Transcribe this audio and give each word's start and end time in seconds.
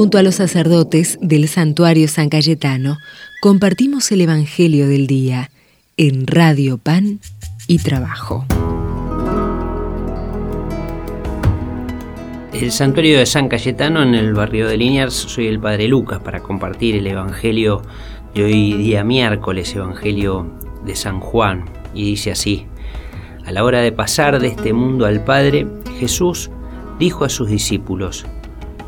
Junto 0.00 0.16
a 0.16 0.22
los 0.22 0.36
sacerdotes 0.36 1.18
del 1.20 1.46
santuario 1.46 2.08
San 2.08 2.30
Cayetano, 2.30 2.96
compartimos 3.42 4.10
el 4.12 4.22
Evangelio 4.22 4.88
del 4.88 5.06
Día 5.06 5.50
en 5.98 6.26
Radio 6.26 6.78
Pan 6.78 7.20
y 7.66 7.80
Trabajo. 7.80 8.46
El 12.54 12.72
santuario 12.72 13.18
de 13.18 13.26
San 13.26 13.50
Cayetano 13.50 14.02
en 14.02 14.14
el 14.14 14.32
barrio 14.32 14.68
de 14.68 14.78
Liniers, 14.78 15.12
soy 15.12 15.48
el 15.48 15.60
Padre 15.60 15.86
Lucas 15.86 16.20
para 16.20 16.40
compartir 16.40 16.96
el 16.96 17.06
Evangelio 17.06 17.82
de 18.34 18.44
hoy 18.44 18.72
día 18.78 19.04
miércoles, 19.04 19.76
Evangelio 19.76 20.50
de 20.82 20.96
San 20.96 21.20
Juan, 21.20 21.66
y 21.92 22.04
dice 22.06 22.30
así, 22.30 22.64
a 23.44 23.52
la 23.52 23.64
hora 23.64 23.82
de 23.82 23.92
pasar 23.92 24.40
de 24.40 24.48
este 24.48 24.72
mundo 24.72 25.04
al 25.04 25.22
Padre, 25.22 25.66
Jesús 25.98 26.50
dijo 26.98 27.26
a 27.26 27.28
sus 27.28 27.50
discípulos, 27.50 28.24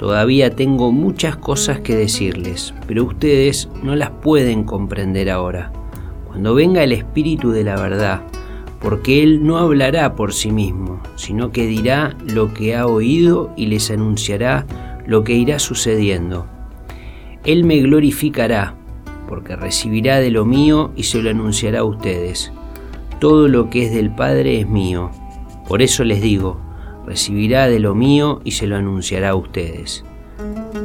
Todavía 0.00 0.56
tengo 0.56 0.92
muchas 0.92 1.36
cosas 1.36 1.80
que 1.80 1.94
decirles, 1.94 2.72
pero 2.86 3.04
ustedes 3.04 3.68
no 3.82 3.94
las 3.94 4.08
pueden 4.08 4.64
comprender 4.64 5.28
ahora. 5.28 5.72
Cuando 6.26 6.54
venga 6.54 6.82
el 6.82 6.92
Espíritu 6.92 7.50
de 7.50 7.64
la 7.64 7.76
verdad, 7.76 8.22
porque 8.80 9.22
Él 9.22 9.46
no 9.46 9.58
hablará 9.58 10.14
por 10.16 10.32
sí 10.32 10.52
mismo, 10.52 11.02
sino 11.16 11.52
que 11.52 11.66
dirá 11.66 12.16
lo 12.24 12.54
que 12.54 12.74
ha 12.74 12.86
oído 12.86 13.52
y 13.58 13.66
les 13.66 13.90
anunciará 13.90 14.64
lo 15.06 15.22
que 15.22 15.34
irá 15.34 15.58
sucediendo. 15.58 16.46
Él 17.44 17.64
me 17.64 17.78
glorificará, 17.80 18.76
porque 19.28 19.54
recibirá 19.54 20.18
de 20.18 20.30
lo 20.30 20.46
mío 20.46 20.92
y 20.96 21.02
se 21.02 21.20
lo 21.20 21.28
anunciará 21.28 21.80
a 21.80 21.84
ustedes. 21.84 22.54
Todo 23.18 23.48
lo 23.48 23.68
que 23.68 23.84
es 23.84 23.92
del 23.92 24.14
Padre 24.14 24.60
es 24.60 24.66
mío. 24.66 25.10
Por 25.68 25.82
eso 25.82 26.04
les 26.04 26.22
digo, 26.22 26.58
recibirá 27.10 27.66
de 27.66 27.80
lo 27.80 27.96
mío 27.96 28.40
y 28.44 28.52
se 28.52 28.68
lo 28.68 28.76
anunciará 28.76 29.30
a 29.30 29.34
ustedes. 29.34 30.04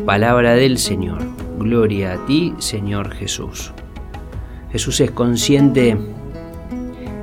Palabra 0.08 0.56
del 0.56 0.80
Señor. 0.80 1.20
Gloria 1.60 2.14
a 2.14 2.26
ti, 2.26 2.56
Señor 2.58 3.12
Jesús. 3.12 3.72
Jesús 4.72 5.02
es 5.02 5.12
consciente 5.12 5.96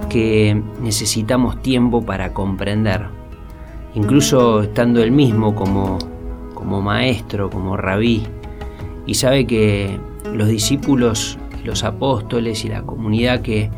que 0.08 0.62
necesitamos 0.80 1.60
tiempo 1.62 2.06
para 2.06 2.32
comprender, 2.32 3.06
incluso 3.96 4.62
estando 4.62 5.02
él 5.02 5.10
mismo 5.10 5.56
como, 5.56 5.98
como 6.54 6.80
maestro, 6.80 7.50
como 7.50 7.76
rabí, 7.76 8.22
y 9.04 9.14
sabe 9.14 9.48
que 9.48 9.98
los 10.32 10.46
discípulos, 10.46 11.38
los 11.64 11.82
apóstoles 11.82 12.64
y 12.64 12.68
la 12.68 12.82
comunidad 12.82 13.40
que 13.40 13.68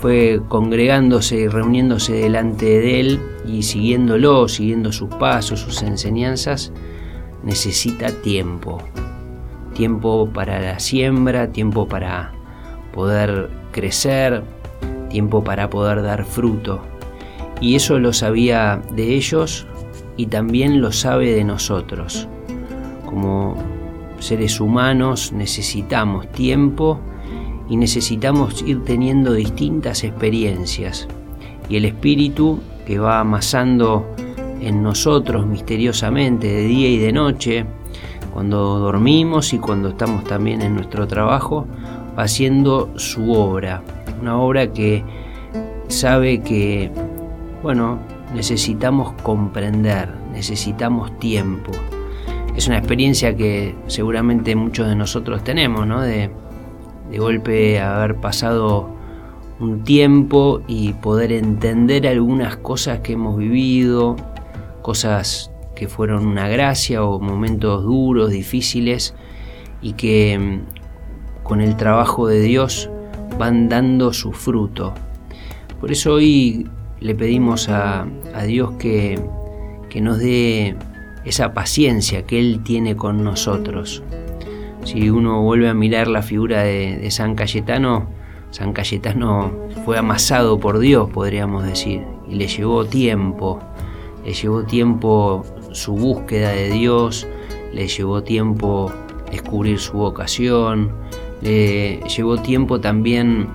fue 0.00 0.40
congregándose 0.48 1.36
y 1.36 1.48
reuniéndose 1.48 2.12
delante 2.12 2.66
de 2.66 3.00
él 3.00 3.20
y 3.46 3.62
siguiéndolo, 3.62 4.46
siguiendo 4.46 4.92
sus 4.92 5.08
pasos, 5.08 5.60
sus 5.60 5.82
enseñanzas, 5.82 6.72
necesita 7.42 8.12
tiempo. 8.12 8.78
Tiempo 9.74 10.30
para 10.32 10.60
la 10.60 10.78
siembra, 10.78 11.50
tiempo 11.50 11.88
para 11.88 12.32
poder 12.92 13.50
crecer, 13.72 14.44
tiempo 15.08 15.42
para 15.42 15.68
poder 15.68 16.02
dar 16.02 16.24
fruto. 16.24 16.80
Y 17.60 17.74
eso 17.74 17.98
lo 17.98 18.12
sabía 18.12 18.80
de 18.92 19.14
ellos 19.14 19.66
y 20.16 20.26
también 20.26 20.80
lo 20.80 20.92
sabe 20.92 21.32
de 21.32 21.42
nosotros. 21.42 22.28
Como 23.04 23.56
seres 24.20 24.60
humanos 24.60 25.32
necesitamos 25.32 26.30
tiempo 26.30 27.00
y 27.68 27.76
necesitamos 27.76 28.62
ir 28.62 28.84
teniendo 28.84 29.32
distintas 29.34 30.04
experiencias. 30.04 31.06
Y 31.68 31.76
el 31.76 31.84
Espíritu 31.84 32.60
que 32.86 32.98
va 32.98 33.20
amasando 33.20 34.06
en 34.60 34.82
nosotros 34.82 35.46
misteriosamente 35.46 36.46
de 36.46 36.62
día 36.62 36.88
y 36.88 36.98
de 36.98 37.12
noche, 37.12 37.66
cuando 38.32 38.78
dormimos 38.78 39.52
y 39.52 39.58
cuando 39.58 39.90
estamos 39.90 40.24
también 40.24 40.62
en 40.62 40.74
nuestro 40.74 41.06
trabajo, 41.06 41.66
va 42.18 42.22
haciendo 42.22 42.90
su 42.96 43.32
obra. 43.32 43.82
Una 44.20 44.38
obra 44.38 44.72
que 44.72 45.04
sabe 45.88 46.40
que, 46.40 46.90
bueno, 47.62 47.98
necesitamos 48.34 49.12
comprender, 49.22 50.08
necesitamos 50.32 51.18
tiempo. 51.18 51.72
Es 52.56 52.66
una 52.66 52.78
experiencia 52.78 53.36
que 53.36 53.74
seguramente 53.86 54.56
muchos 54.56 54.88
de 54.88 54.96
nosotros 54.96 55.44
tenemos, 55.44 55.86
¿no? 55.86 56.00
De, 56.00 56.30
de 57.10 57.18
golpe 57.18 57.80
haber 57.80 58.16
pasado 58.16 58.88
un 59.60 59.82
tiempo 59.84 60.62
y 60.66 60.92
poder 60.94 61.32
entender 61.32 62.06
algunas 62.06 62.56
cosas 62.56 63.00
que 63.00 63.14
hemos 63.14 63.36
vivido, 63.36 64.16
cosas 64.82 65.50
que 65.74 65.88
fueron 65.88 66.26
una 66.26 66.48
gracia 66.48 67.04
o 67.04 67.20
momentos 67.20 67.82
duros, 67.84 68.30
difíciles 68.30 69.14
y 69.80 69.92
que 69.94 70.38
mm, 70.38 71.44
con 71.44 71.60
el 71.60 71.76
trabajo 71.76 72.26
de 72.26 72.40
Dios 72.40 72.90
van 73.38 73.68
dando 73.68 74.12
su 74.12 74.32
fruto. 74.32 74.94
Por 75.80 75.92
eso 75.92 76.14
hoy 76.14 76.68
le 77.00 77.14
pedimos 77.14 77.68
a, 77.68 78.06
Dios 78.46 78.72
que, 78.78 79.20
que 79.88 80.00
nos 80.00 80.18
dé 80.18 80.76
esa 81.24 81.52
paciencia 81.52 82.22
que 82.22 82.38
Él 82.38 82.62
tiene 82.64 82.96
con 82.96 83.22
nosotros 83.22 84.02
si 84.88 85.10
uno 85.10 85.42
vuelve 85.42 85.68
a 85.68 85.74
mirar 85.74 86.08
la 86.08 86.22
figura 86.22 86.62
de, 86.62 87.10
San 87.10 87.34
Cayetano, 87.34 88.06
San 88.50 88.72
Cayetano 88.72 89.52
fue 89.84 89.98
amasado 89.98 90.58
por 90.58 90.78
Dios, 90.78 91.10
podríamos 91.10 91.64
decir, 91.64 92.00
y 92.26 92.36
le 92.36 92.48
llevó 92.48 92.86
tiempo, 92.86 93.60
le 94.24 94.32
llevó 94.32 94.62
tiempo 94.64 95.44
su 95.72 95.92
búsqueda 95.92 96.52
de 96.52 96.70
Dios, 96.70 97.26
le 97.74 97.86
llevó 97.86 98.22
tiempo 98.22 98.90
descubrir 99.30 99.78
su 99.78 99.98
vocación, 99.98 100.90
le 101.42 102.00
llevó 102.08 102.38
tiempo 102.38 102.80
también 102.80 103.48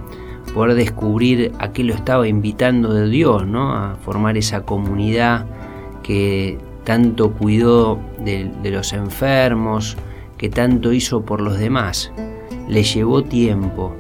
poder 0.54 0.76
descubrir 0.76 1.52
a 1.58 1.72
qué 1.72 1.84
lo 1.84 1.96
estaba 1.96 2.28
invitando 2.28 2.94
de 2.94 3.10
Dios, 3.10 3.48
¿no? 3.48 3.74
a 3.74 3.96
formar 3.96 4.38
esa 4.38 4.66
comunidad 4.66 5.48
que 6.04 6.60
tanto 6.84 7.32
cuidó 7.32 8.00
de 8.20 8.70
los 8.70 8.94
enfermos, 8.94 9.98
que 10.38 10.50
tanto 10.50 10.94
hizo 10.94 11.24
por 11.24 11.42
los 11.42 11.58
demás. 11.58 12.12
Le 12.68 12.84
llevó 12.84 13.24
tiempo, 13.24 13.94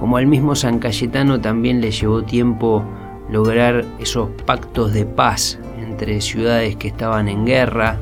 como 0.00 0.16
al 0.16 0.26
mismo 0.26 0.54
San 0.54 0.78
Cayetano 0.78 1.40
también 1.40 1.80
le 1.80 1.90
llevó 1.90 2.22
tiempo 2.22 2.84
lograr 3.30 3.84
esos 3.98 4.30
pactos 4.46 4.92
de 4.92 5.04
paz 5.04 5.58
entre 5.78 6.20
ciudades 6.20 6.76
que 6.76 6.88
estaban 6.88 7.28
en 7.28 7.44
guerra, 7.44 7.98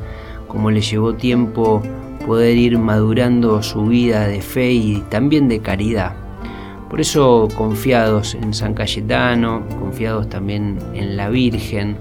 como 0.46 0.70
le 0.70 0.80
llevó 0.80 1.14
tiempo 1.14 1.82
poder 2.26 2.56
ir 2.56 2.78
madurando 2.78 3.62
su 3.62 3.86
vida 3.86 4.26
de 4.26 4.42
fe 4.42 4.72
y 4.72 5.00
también 5.08 5.48
de 5.48 5.60
caridad. 5.60 6.14
Por 6.90 7.00
eso 7.00 7.48
confiados 7.56 8.34
en 8.34 8.52
San 8.52 8.74
Cayetano, 8.74 9.64
confiados 9.80 10.28
también 10.28 10.78
en 10.94 11.16
la 11.16 11.30
Virgen, 11.30 11.96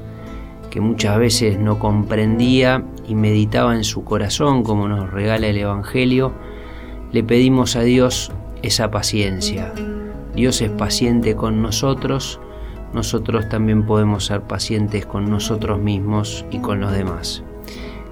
que 0.75 0.81
muchas 0.81 1.17
veces 1.17 1.57
no 1.57 1.79
comprendía 1.79 2.83
y 3.07 3.15
meditaba 3.15 3.73
en 3.77 3.85
su 3.85 4.03
corazón 4.03 4.61
como 4.61 4.89
nos 4.89 5.09
regala 5.09 5.47
el 5.47 5.57
Evangelio, 5.57 6.33
le 7.13 7.23
pedimos 7.23 7.77
a 7.77 7.81
Dios 7.83 8.33
esa 8.61 8.91
paciencia. 8.91 9.71
Dios 10.35 10.61
es 10.61 10.69
paciente 10.71 11.33
con 11.33 11.61
nosotros, 11.61 12.41
nosotros 12.93 13.47
también 13.47 13.85
podemos 13.85 14.25
ser 14.25 14.41
pacientes 14.41 15.05
con 15.05 15.29
nosotros 15.29 15.79
mismos 15.79 16.43
y 16.51 16.57
con 16.57 16.81
los 16.81 16.91
demás. 16.91 17.41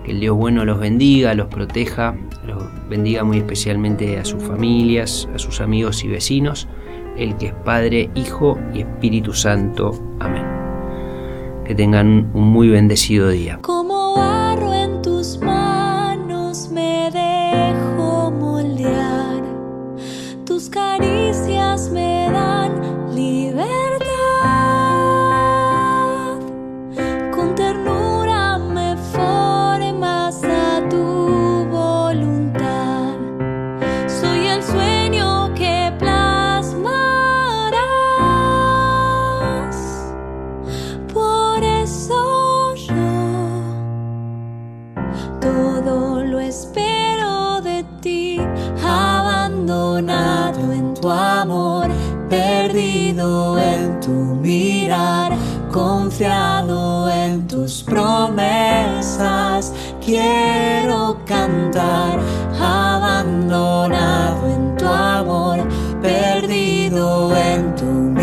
Que 0.05 0.11
el 0.11 0.21
Dios 0.21 0.37
bueno 0.37 0.63
los 0.63 0.79
bendiga, 0.79 1.33
los 1.33 1.47
proteja, 1.47 2.15
los 2.47 2.63
bendiga 2.87 3.25
muy 3.25 3.39
especialmente 3.39 4.17
a 4.17 4.23
sus 4.23 4.41
familias, 4.41 5.27
a 5.35 5.37
sus 5.37 5.59
amigos 5.59 6.05
y 6.05 6.07
vecinos, 6.07 6.69
el 7.17 7.35
que 7.35 7.47
es 7.47 7.53
Padre, 7.65 8.09
Hijo 8.15 8.57
y 8.73 8.79
Espíritu 8.79 9.33
Santo. 9.33 9.91
Amén. 10.21 10.52
Que 11.65 11.75
tengan 11.75 12.29
un 12.33 12.47
muy 12.49 12.67
bendecido 12.69 13.29
día. 13.29 13.59
tu 50.93 51.09
amor, 51.09 51.87
perdido 52.29 53.57
en 53.57 53.99
tu 53.99 54.11
mirar, 54.11 55.33
confiado 55.71 57.09
en 57.09 57.47
tus 57.47 57.83
promesas. 57.83 59.73
Quiero 60.03 61.17
cantar, 61.25 62.19
abandonado 62.59 64.47
en 64.47 64.75
tu 64.77 64.85
amor, 64.85 65.59
perdido 66.01 67.35
en 67.35 67.75
tu 67.75 67.85
mirar 67.85 68.22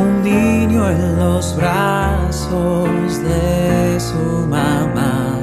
un 0.00 0.22
niño 0.22 0.88
en 0.90 1.18
los 1.18 1.56
brazos 1.56 3.22
de 3.22 4.00
su 4.00 4.46
mamá. 4.48 5.38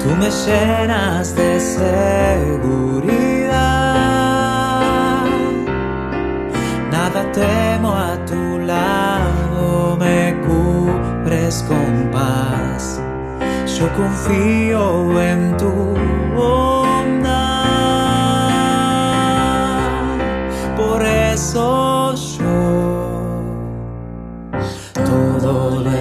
Tú 0.00 0.08
me 0.20 0.30
llenas 0.30 1.34
de 1.34 1.60
seguridad. 1.60 1.98
Nada 6.90 7.20
temo 7.32 7.90
a 7.92 8.12
tu 8.26 8.58
lado, 8.72 9.96
me 9.98 10.36
cubres 10.46 11.64
con 11.68 12.10
paz. 12.10 13.00
Yo 13.78 13.86
confío 13.94 15.20
en 15.20 15.56
tu 15.56 15.72
bondad. 16.34 17.38
Por 20.76 21.04
eso 21.04 21.77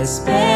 space. 0.07 0.47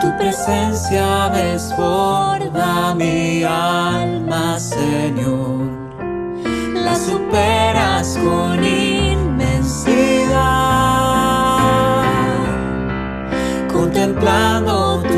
Tu 0.00 0.16
presencia 0.16 1.28
desborda 1.30 2.94
mi 2.94 3.42
alma, 3.42 4.56
Señor. 4.58 5.66
La 6.72 6.94
superas 6.94 8.16
con 8.16 8.64
inmensidad, 8.64 9.98
contemplando 13.72 15.02
tu 15.02 15.17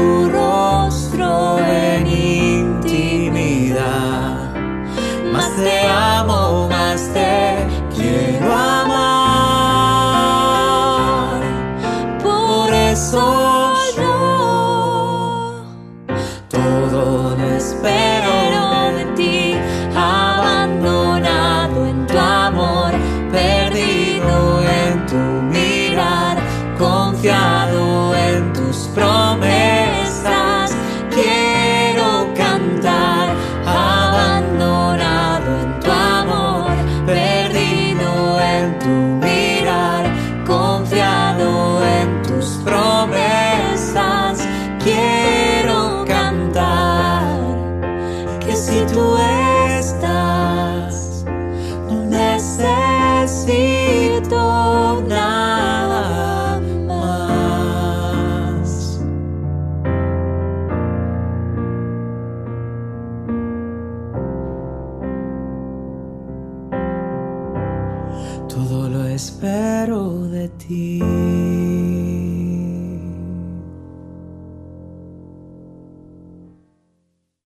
espero 69.21 70.31
de 70.31 70.49
ti. 70.49 71.50